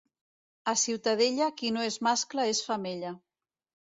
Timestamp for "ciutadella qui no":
0.83-1.83